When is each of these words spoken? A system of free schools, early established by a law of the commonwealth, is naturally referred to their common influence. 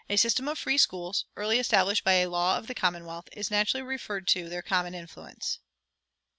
A 0.09 0.15
system 0.17 0.47
of 0.47 0.57
free 0.57 0.79
schools, 0.79 1.25
early 1.35 1.59
established 1.59 2.03
by 2.03 2.13
a 2.13 2.25
law 2.27 2.57
of 2.57 2.65
the 2.65 2.73
commonwealth, 2.73 3.29
is 3.33 3.51
naturally 3.51 3.83
referred 3.83 4.27
to 4.29 4.49
their 4.49 4.63
common 4.63 4.95
influence. 4.95 5.59